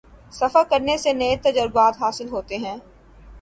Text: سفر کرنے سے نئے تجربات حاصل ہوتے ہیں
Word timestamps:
سفر 0.31 0.63
کرنے 0.69 0.97
سے 0.97 1.13
نئے 1.13 1.35
تجربات 1.43 2.01
حاصل 2.01 2.29
ہوتے 2.29 2.57
ہیں 2.57 2.75